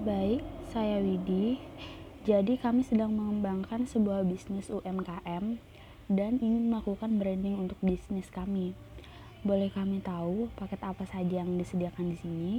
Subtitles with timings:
[0.00, 0.40] Baik,
[0.72, 1.60] saya Widi.
[2.24, 5.60] Jadi kami sedang mengembangkan sebuah bisnis UMKM
[6.08, 8.72] dan ingin melakukan branding untuk bisnis kami.
[9.44, 12.52] Boleh kami tahu paket apa saja yang disediakan di sini?